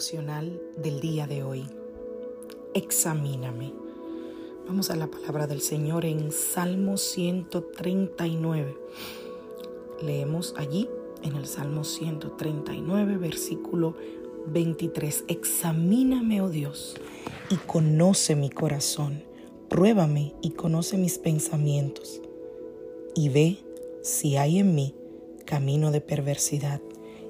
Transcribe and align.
Del 0.00 0.98
día 0.98 1.26
de 1.26 1.42
hoy. 1.42 1.66
Examíname. 2.72 3.74
Vamos 4.66 4.88
a 4.88 4.96
la 4.96 5.08
palabra 5.08 5.46
del 5.46 5.60
Señor 5.60 6.06
en 6.06 6.32
Salmo 6.32 6.96
139. 6.96 8.78
Leemos 10.00 10.54
allí 10.56 10.88
en 11.22 11.36
el 11.36 11.44
Salmo 11.44 11.84
139, 11.84 13.18
versículo 13.18 13.94
23. 14.46 15.24
Examíname, 15.28 16.40
oh 16.40 16.48
Dios, 16.48 16.96
y 17.50 17.56
conoce 17.56 18.36
mi 18.36 18.48
corazón. 18.48 19.22
Pruébame 19.68 20.34
y 20.40 20.52
conoce 20.52 20.96
mis 20.96 21.18
pensamientos. 21.18 22.22
Y 23.14 23.28
ve 23.28 23.58
si 24.00 24.38
hay 24.38 24.60
en 24.60 24.74
mí 24.74 24.94
camino 25.44 25.90
de 25.90 26.00
perversidad, 26.00 26.80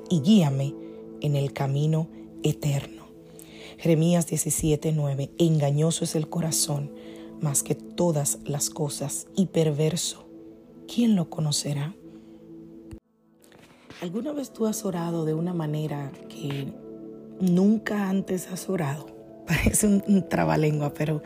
y 0.08 0.20
guíame 0.20 0.72
en 1.20 1.34
el 1.34 1.52
camino 1.52 2.08
eterno. 2.42 3.04
Jeremías 3.78 4.26
17:9, 4.26 5.30
engañoso 5.38 6.04
es 6.04 6.14
el 6.14 6.28
corazón 6.28 6.92
más 7.40 7.62
que 7.62 7.74
todas 7.74 8.38
las 8.44 8.70
cosas 8.70 9.26
y 9.36 9.46
perverso. 9.46 10.26
¿Quién 10.92 11.16
lo 11.16 11.30
conocerá? 11.30 11.94
¿Alguna 14.02 14.32
vez 14.32 14.52
tú 14.52 14.66
has 14.66 14.84
orado 14.84 15.24
de 15.24 15.34
una 15.34 15.52
manera 15.52 16.12
que 16.28 16.72
nunca 17.40 18.08
antes 18.08 18.48
has 18.48 18.68
orado? 18.68 19.06
Parece 19.46 19.86
un, 19.86 20.28
trabalengua, 20.28 20.94
pero 20.94 21.22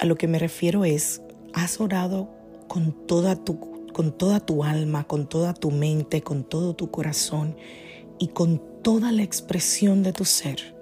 a 0.00 0.04
lo 0.04 0.16
que 0.16 0.26
me 0.26 0.38
refiero 0.38 0.84
es, 0.84 1.22
has 1.52 1.80
orado 1.80 2.28
con 2.68 2.92
toda 3.06 3.36
tu 3.36 3.74
con 3.92 4.10
toda 4.10 4.40
tu 4.40 4.64
alma, 4.64 5.04
con 5.04 5.28
toda 5.28 5.54
tu 5.54 5.70
mente, 5.70 6.20
con 6.20 6.42
todo 6.42 6.74
tu 6.74 6.90
corazón 6.90 7.56
y 8.18 8.28
con 8.28 8.60
toda 8.84 9.12
la 9.12 9.22
expresión 9.22 10.02
de 10.02 10.12
tu 10.12 10.26
ser. 10.26 10.76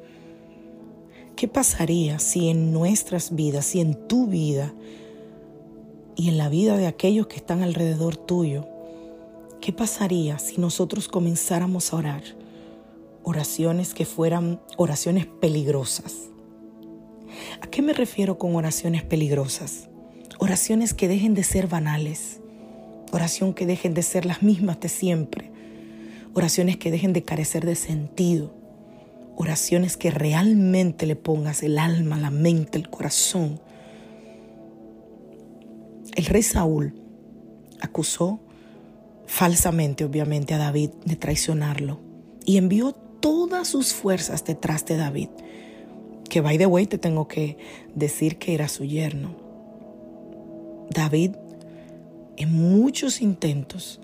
¿Qué 1.37 1.47
pasaría 1.47 2.19
si 2.19 2.49
en 2.49 2.73
nuestras 2.73 3.35
vidas, 3.35 3.65
si 3.65 3.81
en 3.81 3.95
tu 4.09 4.27
vida 4.27 4.75
y 6.17 6.29
en 6.29 6.37
la 6.37 6.49
vida 6.49 6.77
de 6.77 6.89
aquellos 6.89 7.29
que 7.29 7.37
están 7.37 7.63
alrededor 7.63 8.17
tuyo, 8.17 8.67
qué 9.61 9.73
pasaría 9.73 10.41
si 10.41 10.61
nosotros 10.61 11.07
comenzáramos 11.07 11.93
a 11.93 11.97
orar 11.97 12.23
oraciones 13.23 13.95
que 13.95 14.05
fueran 14.05 14.61
oraciones 14.77 15.27
peligrosas? 15.27 16.29
¿A 17.61 17.69
qué 17.69 17.83
me 17.83 17.93
refiero 17.93 18.37
con 18.37 18.57
oraciones 18.57 19.05
peligrosas? 19.05 19.89
Oraciones 20.41 20.93
que 20.93 21.07
dejen 21.07 21.35
de 21.35 21.45
ser 21.45 21.69
banales, 21.69 22.41
oración 23.13 23.55
que 23.55 23.65
dejen 23.65 23.95
de 23.95 24.03
ser 24.03 24.27
las 24.27 24.43
mismas 24.43 24.81
de 24.81 24.89
siempre, 24.89 25.52
Oraciones 26.35 26.77
que 26.77 26.91
dejen 26.91 27.13
de 27.13 27.23
carecer 27.23 27.67
de 27.67 27.75
sentido. 27.75 28.53
Oraciones 29.37 29.97
que 29.97 30.11
realmente 30.11 31.07
le 31.07 31.17
pongas 31.17 31.63
el 31.63 31.79
alma, 31.79 32.19
la 32.19 32.31
mente, 32.31 32.79
el 32.79 32.89
corazón. 32.89 33.61
El 36.15 36.27
rey 36.27 36.43
Saúl 36.43 36.95
acusó 37.81 38.41
falsamente, 39.27 40.05
obviamente, 40.05 40.55
a 40.55 40.59
David 40.59 40.91
de 41.05 41.17
traicionarlo 41.17 42.01
y 42.45 42.57
envió 42.57 42.93
todas 42.93 43.69
sus 43.69 43.95
fuerzas 43.95 44.45
detrás 44.45 44.85
de 44.87 44.97
David. 44.97 45.29
Que, 46.29 46.41
by 46.41 46.59
the 46.59 46.67
way, 46.67 46.87
te 46.87 46.99
tengo 46.99 47.29
que 47.29 47.57
decir 47.95 48.39
que 48.39 48.55
era 48.55 48.69
su 48.69 48.85
yerno. 48.85 49.35
David, 50.91 51.33
en 52.37 52.53
muchos 52.53 53.21
intentos, 53.21 54.02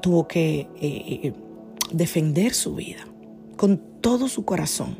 tuvo 0.00 0.28
que 0.28 0.60
eh, 0.60 0.68
eh, 0.80 1.32
defender 1.92 2.54
su 2.54 2.74
vida 2.74 3.06
con 3.56 3.78
todo 4.00 4.28
su 4.28 4.44
corazón. 4.44 4.98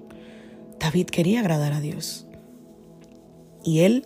David 0.78 1.06
quería 1.06 1.40
agradar 1.40 1.72
a 1.72 1.80
Dios. 1.80 2.26
Y 3.64 3.80
él 3.80 4.04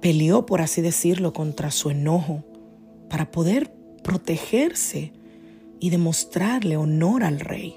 peleó, 0.00 0.46
por 0.46 0.60
así 0.60 0.82
decirlo, 0.82 1.32
contra 1.32 1.70
su 1.70 1.90
enojo 1.90 2.44
para 3.08 3.30
poder 3.30 3.72
protegerse 4.02 5.12
y 5.80 5.90
demostrarle 5.90 6.76
honor 6.76 7.24
al 7.24 7.40
rey. 7.40 7.76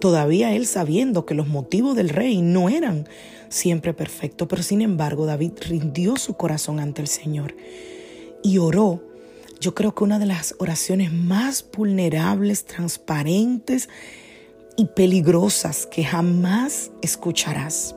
Todavía 0.00 0.54
él 0.54 0.66
sabiendo 0.66 1.24
que 1.26 1.34
los 1.34 1.46
motivos 1.46 1.94
del 1.94 2.08
rey 2.08 2.42
no 2.42 2.68
eran 2.68 3.08
siempre 3.48 3.94
perfectos, 3.94 4.48
pero 4.48 4.62
sin 4.62 4.82
embargo 4.82 5.26
David 5.26 5.52
rindió 5.68 6.16
su 6.16 6.34
corazón 6.34 6.80
ante 6.80 7.02
el 7.02 7.08
Señor 7.08 7.54
y 8.42 8.58
oró 8.58 9.00
yo 9.62 9.76
creo 9.76 9.94
que 9.94 10.02
una 10.02 10.18
de 10.18 10.26
las 10.26 10.56
oraciones 10.58 11.12
más 11.12 11.64
vulnerables, 11.72 12.64
transparentes 12.64 13.88
y 14.76 14.86
peligrosas 14.86 15.86
que 15.86 16.02
jamás 16.02 16.90
escucharás. 17.00 17.94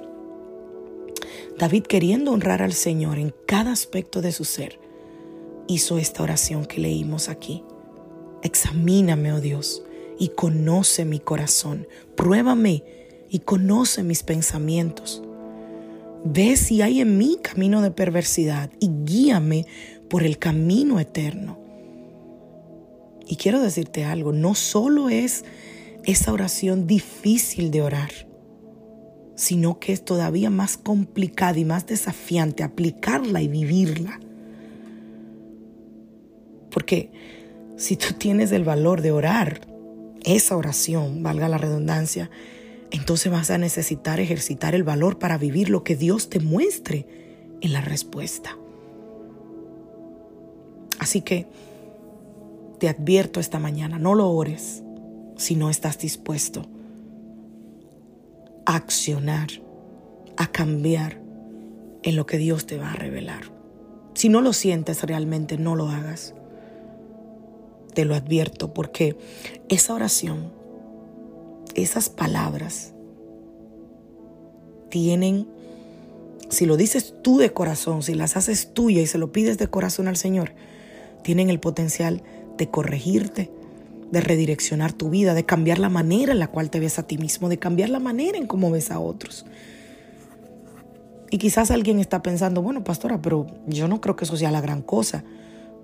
David, 1.58 1.84
queriendo 1.84 2.32
honrar 2.32 2.62
al 2.62 2.74
Señor 2.74 3.18
en 3.18 3.34
cada 3.48 3.72
aspecto 3.72 4.22
de 4.22 4.32
su 4.32 4.46
ser, 4.46 4.80
hizo 5.68 5.98
esta 5.98 6.22
oración 6.22 6.66
que 6.66 6.82
leímos 6.82 7.30
aquí. 7.30 7.64
Examíname, 8.44 9.34
oh 9.34 9.42
Dios, 9.42 9.82
y 10.20 10.30
conoce 10.30 11.04
mi 11.04 11.20
corazón. 11.20 11.88
Pruébame 12.16 12.84
y 13.28 13.40
conoce 13.40 14.04
mis 14.04 14.22
pensamientos. 14.22 15.24
Ve 16.28 16.58
si 16.58 16.84
hay 16.84 17.02
en 17.02 17.18
mí 17.18 17.38
camino 17.42 17.82
de 17.82 17.92
perversidad 17.92 18.70
y 18.80 18.90
guíame 19.04 19.66
por 20.10 20.24
el 20.24 20.38
camino 20.38 21.00
eterno. 21.00 21.58
Y 23.28 23.38
quiero 23.38 23.62
decirte 23.62 24.06
algo, 24.06 24.32
no 24.32 24.56
solo 24.56 25.10
es 25.10 25.46
esa 26.04 26.32
oración 26.32 26.86
difícil 26.86 27.72
de 27.72 27.82
orar, 27.82 28.12
sino 29.36 29.80
que 29.80 29.94
es 29.94 30.06
todavía 30.06 30.50
más 30.50 30.78
complicada 30.78 31.58
y 31.58 31.66
más 31.66 31.88
desafiante 31.88 32.64
aplicarla 32.64 33.42
y 33.42 33.48
vivirla. 33.48 34.20
Porque 36.70 37.12
si 37.78 37.98
tú 37.98 38.14
tienes 38.14 38.52
el 38.52 38.64
valor 38.64 39.02
de 39.02 39.12
orar 39.12 39.62
esa 40.24 40.56
oración, 40.56 41.24
valga 41.24 41.50
la 41.50 41.58
redundancia, 41.58 42.30
entonces 42.92 43.32
vas 43.32 43.50
a 43.50 43.58
necesitar 43.58 44.20
ejercitar 44.20 44.76
el 44.76 44.84
valor 44.84 45.18
para 45.18 45.38
vivir 45.38 45.70
lo 45.70 45.84
que 45.84 45.96
Dios 45.96 46.30
te 46.30 46.40
muestre 46.40 47.08
en 47.62 47.74
la 47.74 47.82
respuesta. 47.82 48.58
Así 51.00 51.22
que 51.22 51.48
te 52.80 52.90
advierto 52.90 53.40
esta 53.40 53.60
mañana, 53.60 54.00
no 54.00 54.16
lo 54.16 54.30
ores 54.30 54.84
si 55.38 55.56
no 55.56 55.70
estás 55.70 55.98
dispuesto 55.98 56.66
a 58.66 58.76
accionar, 58.76 59.50
a 60.38 60.48
cambiar 60.48 61.22
en 62.04 62.16
lo 62.16 62.26
que 62.26 62.38
Dios 62.38 62.66
te 62.66 62.78
va 62.78 62.92
a 62.92 62.96
revelar. 62.96 63.52
Si 64.14 64.30
no 64.30 64.42
lo 64.42 64.54
sientes 64.54 65.04
realmente, 65.04 65.58
no 65.58 65.76
lo 65.76 65.90
hagas. 65.90 66.34
Te 67.94 68.06
lo 68.06 68.16
advierto 68.16 68.74
porque 68.74 69.18
esa 69.70 69.94
oración, 69.94 70.52
esas 71.76 72.10
palabras, 72.10 72.94
tienen, 74.90 75.48
si 76.50 76.66
lo 76.66 76.78
dices 76.78 77.16
tú 77.22 77.38
de 77.38 77.52
corazón, 77.52 78.04
si 78.04 78.14
las 78.14 78.38
haces 78.38 78.74
tuya 78.74 79.02
y 79.02 79.08
se 79.08 79.18
lo 79.18 79.32
pides 79.32 79.58
de 79.58 79.68
corazón 79.68 80.08
al 80.08 80.18
Señor, 80.18 80.54
tienen 81.26 81.50
el 81.50 81.60
potencial 81.60 82.22
de 82.56 82.70
corregirte, 82.70 83.50
de 84.12 84.22
redireccionar 84.22 84.94
tu 84.94 85.10
vida, 85.10 85.34
de 85.34 85.44
cambiar 85.44 85.80
la 85.80 85.90
manera 85.90 86.34
en 86.34 86.38
la 86.38 86.50
cual 86.50 86.70
te 86.70 86.80
ves 86.80 87.00
a 87.00 87.08
ti 87.08 87.18
mismo, 87.18 87.50
de 87.50 87.58
cambiar 87.58 87.90
la 87.90 88.00
manera 88.00 88.38
en 88.38 88.46
cómo 88.46 88.70
ves 88.70 88.92
a 88.92 89.00
otros. 89.00 89.44
Y 91.32 91.40
quizás 91.40 91.72
alguien 91.72 92.00
está 92.00 92.22
pensando, 92.22 92.62
bueno, 92.62 92.84
pastora, 92.84 93.24
pero 93.24 93.48
yo 93.66 93.88
no 93.88 94.02
creo 94.02 94.16
que 94.16 94.26
eso 94.26 94.38
sea 94.38 94.52
la 94.52 94.62
gran 94.62 94.84
cosa, 94.84 95.24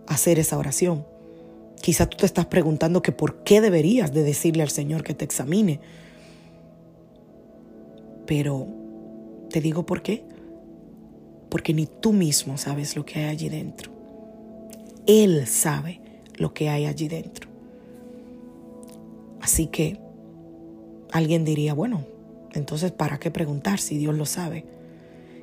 hacer 0.05 0.37
esa 0.37 0.59
oración. 0.59 1.07
Quizás 1.81 2.07
tú 2.07 2.17
te 2.17 2.27
estás 2.27 2.45
preguntando 2.45 3.01
que 3.01 3.11
por 3.11 3.37
qué 3.43 3.61
deberías 3.61 4.13
de 4.13 4.21
decirle 4.21 4.61
al 4.61 4.69
Señor 4.69 5.03
que 5.03 5.15
te 5.15 5.25
examine. 5.25 5.79
Pero 8.27 8.67
te 9.49 9.59
digo 9.59 9.87
por 9.87 10.03
qué. 10.03 10.23
Porque 11.49 11.73
ni 11.73 11.87
tú 11.87 12.13
mismo 12.13 12.59
sabes 12.59 12.95
lo 12.95 13.05
que 13.05 13.21
hay 13.21 13.25
allí 13.25 13.49
dentro. 13.49 14.00
Él 15.11 15.45
sabe 15.45 15.99
lo 16.37 16.53
que 16.53 16.69
hay 16.69 16.85
allí 16.85 17.09
dentro. 17.09 17.49
Así 19.41 19.67
que 19.67 19.99
alguien 21.11 21.43
diría, 21.43 21.73
bueno, 21.73 22.05
entonces 22.53 22.93
¿para 22.93 23.19
qué 23.19 23.29
preguntar 23.29 23.81
si 23.81 23.97
Dios 23.97 24.15
lo 24.15 24.25
sabe? 24.25 24.63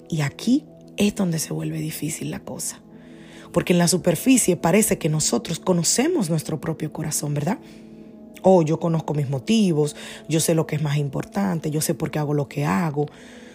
Y 0.09 0.23
aquí 0.23 0.65
es 0.97 1.15
donde 1.15 1.39
se 1.39 1.53
vuelve 1.53 1.81
difícil 1.81 2.31
la 2.31 2.41
cosa. 2.41 2.81
Porque 3.53 3.75
en 3.75 3.79
la 3.79 3.89
superficie 3.89 4.57
parece 4.57 4.97
que 4.97 5.11
nosotros 5.11 5.59
conocemos 5.61 6.31
nuestro 6.31 6.63
propio 6.63 6.91
corazón, 6.91 7.35
¿verdad? 7.35 7.59
Oh, 8.41 8.63
yo 8.63 8.81
conozco 8.81 9.13
mis 9.13 9.29
motivos, 9.29 9.97
yo 10.31 10.41
sé 10.41 10.55
lo 10.55 10.67
que 10.67 10.77
es 10.77 10.83
más 10.83 10.97
importante, 10.97 11.71
yo 11.71 11.83
sé 11.83 11.93
por 11.93 12.11
qué 12.11 12.19
hago 12.19 12.33
lo 12.33 12.49
que 12.49 12.65
hago. 12.65 13.05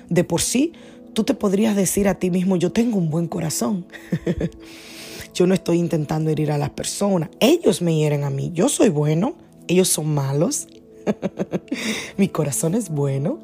De 0.10 0.24
por 0.24 0.42
sí, 0.42 0.74
tú 1.14 1.24
te 1.24 1.34
podrías 1.34 1.76
decir 1.76 2.08
a 2.08 2.20
ti 2.20 2.30
mismo, 2.30 2.56
yo 2.56 2.72
tengo 2.72 3.00
un 3.00 3.10
buen 3.10 3.28
corazón. 3.28 3.88
yo 5.34 5.48
no 5.48 5.54
estoy 5.54 5.80
intentando 5.80 6.30
herir 6.30 6.52
a 6.52 6.58
las 6.58 6.70
personas, 6.72 7.30
ellos 7.40 7.82
me 7.82 7.96
hieren 7.96 8.24
a 8.24 8.30
mí, 8.30 8.52
yo 8.54 8.70
soy 8.70 8.90
bueno, 8.90 9.36
ellos 9.68 9.90
son 9.90 10.14
malos. 10.14 10.68
Mi 12.18 12.28
corazón 12.28 12.76
es 12.76 12.90
bueno. 12.90 13.40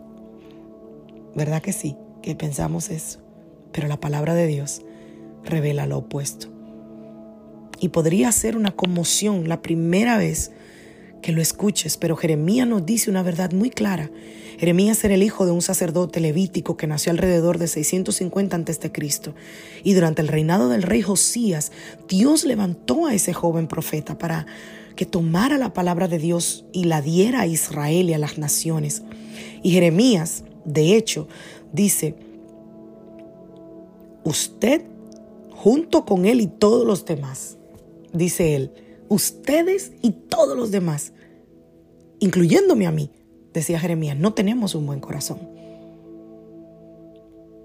¿Verdad 1.36 1.62
que 1.62 1.74
sí? 1.74 1.96
Que 2.22 2.36
pensamos 2.36 2.90
eso. 2.90 3.20
Pero 3.72 3.88
la 3.88 4.00
palabra 4.00 4.34
de 4.34 4.48
Dios 4.48 4.82
revela 5.44 5.86
lo 5.86 6.00
opuesto. 6.00 6.48
Y 7.80 7.90
podría 7.90 8.32
ser 8.32 8.58
una 8.58 8.72
conmoción 8.72 9.48
la 9.48 9.62
primera 9.62 10.18
vez 10.18 10.52
que 11.22 11.32
lo 11.32 11.42
escuches, 11.42 11.98
pero 11.98 12.16
Jeremías 12.16 12.68
nos 12.68 12.86
dice 12.86 13.10
una 13.10 13.24
verdad 13.24 13.52
muy 13.52 13.70
clara. 13.70 14.10
Jeremías 14.58 15.04
era 15.04 15.14
el 15.14 15.24
hijo 15.24 15.46
de 15.46 15.52
un 15.52 15.62
sacerdote 15.62 16.20
levítico 16.20 16.76
que 16.76 16.86
nació 16.88 17.12
alrededor 17.12 17.58
de 17.60 17.68
650 17.68 18.58
a.C. 18.58 18.92
Y 19.84 19.94
durante 19.94 20.22
el 20.22 20.28
reinado 20.28 20.68
del 20.68 20.84
rey 20.84 21.02
Josías, 21.02 21.72
Dios 22.10 22.44
levantó 22.44 23.06
a 23.06 23.14
ese 23.14 23.34
joven 23.34 23.68
profeta 23.68 24.18
para 24.18 24.46
que 24.98 25.06
tomara 25.06 25.58
la 25.58 25.74
palabra 25.74 26.10
de 26.10 26.18
Dios 26.18 26.66
y 26.74 26.84
la 26.84 27.02
diera 27.02 27.42
a 27.42 27.48
Israel 27.48 28.10
y 28.10 28.14
a 28.14 28.18
las 28.18 28.38
naciones. 28.38 29.04
Y 29.64 29.72
Jeremías, 29.72 30.44
de 30.66 30.98
hecho, 30.98 31.30
dice, 31.72 32.16
usted 34.26 34.84
junto 35.52 36.04
con 36.04 36.26
él 36.26 36.42
y 36.42 36.48
todos 36.48 36.86
los 36.86 37.06
demás, 37.06 37.58
dice 38.12 38.56
él, 38.56 38.72
ustedes 39.10 39.92
y 40.02 40.12
todos 40.12 40.56
los 40.56 40.72
demás, 40.72 41.12
incluyéndome 42.20 42.88
a 42.88 42.92
mí, 42.92 43.12
decía 43.54 43.80
Jeremías, 43.80 44.18
no 44.18 44.34
tenemos 44.34 44.76
un 44.76 44.86
buen 44.86 45.00
corazón. 45.00 45.40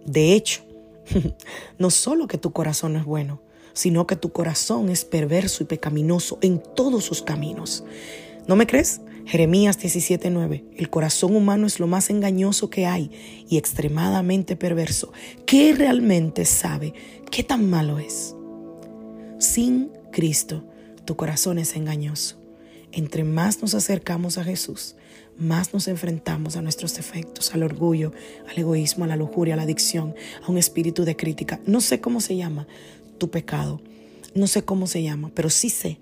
De 0.07 0.33
hecho, 0.33 0.63
no 1.79 1.91
solo 1.91 2.27
que 2.27 2.39
tu 2.39 2.53
corazón 2.53 2.95
no 2.95 2.99
es 2.99 3.05
bueno, 3.05 3.41
sino 3.73 4.07
que 4.07 4.17
tu 4.17 4.33
corazón 4.33 4.89
es 4.89 5.05
perverso 5.05 5.63
y 5.63 5.67
pecaminoso 5.67 6.39
en 6.41 6.63
todos 6.75 7.05
sus 7.05 7.23
caminos. 7.23 7.85
¿No 8.47 8.57
me 8.57 8.67
crees? 8.67 9.01
Jeremías 9.27 9.79
17:9. 9.79 10.65
El 10.77 10.91
corazón 10.91 11.35
humano 11.35 11.67
es 11.67 11.81
lo 11.81 11.87
más 11.87 12.11
engañoso 12.11 12.69
que 12.69 12.87
hay 12.87 13.11
y 13.49 13.57
extremadamente 13.57 14.55
perverso. 14.55 15.13
¿Qué 15.47 15.75
realmente 15.75 16.45
sabe 16.45 16.93
qué 17.31 17.43
tan 17.43 17.69
malo 17.69 17.99
es? 17.99 18.35
Sin 19.39 19.91
Cristo, 20.13 20.65
tu 21.05 21.17
corazón 21.17 21.59
es 21.59 21.77
engañoso. 21.77 22.41
Entre 22.93 23.25
más 23.25 23.61
nos 23.61 23.75
acercamos 23.75 24.39
a 24.39 24.45
Jesús, 24.45 24.95
más 25.37 25.75
nos 25.75 25.89
enfrentamos 25.89 26.57
a 26.57 26.63
nuestros 26.63 26.95
defectos, 26.95 27.55
al 27.55 27.63
orgullo, 27.65 28.13
al 28.49 28.59
egoísmo, 28.59 29.05
a 29.05 29.09
la 29.09 29.17
lujuria, 29.17 29.55
a 29.55 29.57
la 29.57 29.65
adicción, 29.65 30.15
a 30.47 30.51
un 30.51 30.59
espíritu 30.59 31.05
de 31.05 31.17
crítica. 31.17 31.61
No 31.67 31.81
sé 31.81 32.01
cómo 32.01 32.21
se 32.21 32.37
llama, 32.37 32.67
tu 33.19 33.31
pecado. 33.31 33.81
No 34.35 34.47
sé 34.47 34.63
cómo 34.65 34.87
se 34.87 35.03
llama, 35.03 35.31
pero 35.35 35.51
sí 35.51 35.71
sé 35.71 35.99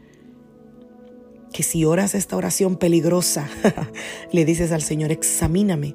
que 1.52 1.62
si 1.62 1.84
oras 1.84 2.14
esta 2.14 2.36
oración 2.36 2.76
peligrosa, 2.76 3.48
le 4.32 4.44
dices 4.44 4.72
al 4.72 4.82
Señor, 4.82 5.12
examíname, 5.12 5.94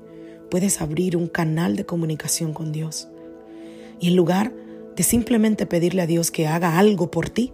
puedes 0.51 0.81
abrir 0.81 1.17
un 1.17 1.27
canal 1.27 1.75
de 1.75 1.85
comunicación 1.85 2.53
con 2.53 2.71
Dios. 2.71 3.07
Y 3.99 4.09
en 4.09 4.15
lugar 4.15 4.53
de 4.95 5.03
simplemente 5.03 5.65
pedirle 5.65 6.03
a 6.03 6.07
Dios 6.07 6.31
que 6.31 6.47
haga 6.47 6.77
algo 6.77 7.09
por 7.09 7.29
ti, 7.29 7.53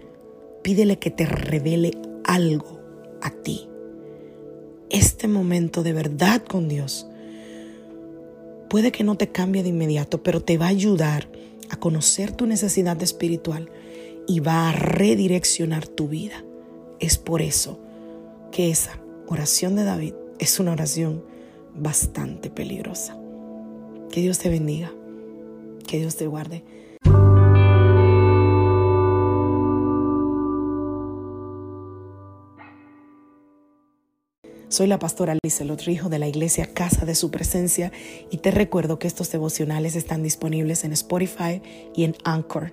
pídele 0.63 0.97
que 0.97 1.11
te 1.11 1.25
revele 1.25 1.91
algo 2.23 2.79
a 3.21 3.29
ti. 3.29 3.67
Este 4.89 5.27
momento 5.27 5.83
de 5.83 5.93
verdad 5.93 6.41
con 6.43 6.67
Dios 6.67 7.07
puede 8.69 8.91
que 8.91 9.03
no 9.03 9.15
te 9.15 9.29
cambie 9.29 9.61
de 9.61 9.69
inmediato, 9.69 10.23
pero 10.23 10.41
te 10.41 10.57
va 10.57 10.65
a 10.65 10.69
ayudar 10.69 11.27
a 11.69 11.75
conocer 11.75 12.31
tu 12.31 12.47
necesidad 12.47 13.01
espiritual 13.03 13.69
y 14.27 14.39
va 14.39 14.69
a 14.69 14.71
redireccionar 14.71 15.87
tu 15.87 16.07
vida. 16.07 16.43
Es 16.99 17.17
por 17.17 17.41
eso 17.41 17.79
que 18.51 18.69
esa 18.69 18.99
oración 19.27 19.75
de 19.75 19.83
David 19.83 20.13
es 20.39 20.59
una 20.59 20.71
oración 20.71 21.23
bastante 21.75 22.49
peligrosa. 22.49 23.17
Que 24.11 24.21
Dios 24.21 24.39
te 24.39 24.49
bendiga, 24.49 24.91
que 25.87 25.99
Dios 25.99 26.15
te 26.15 26.27
guarde. 26.27 26.63
Soy 34.73 34.87
la 34.87 34.97
pastora 34.97 35.33
Alice 35.33 35.63
Lotrijo 35.63 36.09
de 36.09 36.17
la 36.17 36.27
iglesia 36.27 36.65
Casa 36.65 37.05
de 37.05 37.13
Su 37.13 37.29
Presencia 37.29 37.91
y 38.31 38.37
te 38.37 38.49
recuerdo 38.49 38.97
que 38.97 39.05
estos 39.05 39.31
devocionales 39.31 39.95
están 39.95 40.23
disponibles 40.23 40.83
en 40.83 40.93
Spotify 40.93 41.61
y 41.95 42.05
en 42.05 42.15
Anchor. 42.23 42.71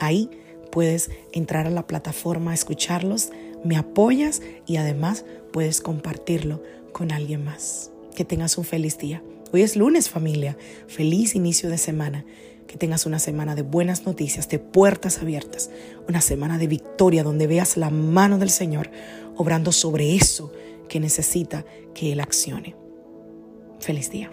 Ahí 0.00 0.28
puedes 0.72 1.12
entrar 1.30 1.68
a 1.68 1.70
la 1.70 1.86
plataforma, 1.86 2.54
escucharlos, 2.54 3.30
me 3.62 3.76
apoyas 3.76 4.42
y 4.66 4.78
además 4.78 5.24
puedes 5.52 5.80
compartirlo 5.80 6.60
con 6.90 7.12
alguien 7.12 7.44
más. 7.44 7.92
Que 8.16 8.24
tengas 8.24 8.58
un 8.58 8.64
feliz 8.64 8.98
día. 8.98 9.22
Hoy 9.52 9.62
es 9.62 9.76
lunes 9.76 10.10
familia, 10.10 10.58
feliz 10.88 11.36
inicio 11.36 11.70
de 11.70 11.78
semana. 11.78 12.24
Que 12.66 12.76
tengas 12.76 13.06
una 13.06 13.20
semana 13.20 13.54
de 13.54 13.62
buenas 13.62 14.06
noticias, 14.06 14.48
de 14.48 14.58
puertas 14.58 15.18
abiertas, 15.18 15.70
una 16.08 16.20
semana 16.20 16.58
de 16.58 16.66
victoria 16.66 17.22
donde 17.22 17.46
veas 17.46 17.76
la 17.76 17.90
mano 17.90 18.38
del 18.38 18.50
Señor 18.50 18.90
obrando 19.36 19.70
sobre 19.70 20.16
eso 20.16 20.52
que 20.88 21.00
necesita 21.00 21.64
que 21.94 22.12
Él 22.12 22.20
accione. 22.20 22.76
Feliz 23.80 24.10
día. 24.10 24.30